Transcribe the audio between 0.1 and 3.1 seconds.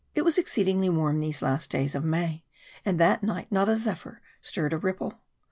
It was exceedingly warm these last days of May, and